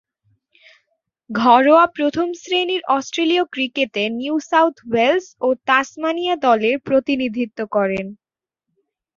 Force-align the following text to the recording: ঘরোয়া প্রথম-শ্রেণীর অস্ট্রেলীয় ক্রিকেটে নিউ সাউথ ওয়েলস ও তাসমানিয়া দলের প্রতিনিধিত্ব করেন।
ঘরোয়া 1.29 1.85
প্রথম-শ্রেণীর 1.95 2.81
অস্ট্রেলীয় 2.89 3.43
ক্রিকেটে 3.53 4.03
নিউ 4.19 4.35
সাউথ 4.49 4.75
ওয়েলস 4.85 5.25
ও 5.41 5.47
তাসমানিয়া 5.67 6.35
দলের 6.45 6.75
প্রতিনিধিত্ব 6.87 7.59
করেন। 7.75 8.05